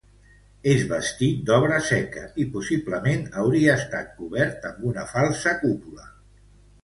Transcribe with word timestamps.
És 0.69 0.79
bastit 0.91 1.43
d'obra 1.49 1.75
seca 1.89 2.23
i 2.43 2.45
possiblement 2.55 3.27
hauria 3.41 3.77
estat 3.81 4.09
cobert 4.21 4.67
amb 4.73 4.87
una 4.93 5.07
falsa 5.11 5.55
cúpula. 5.65 6.09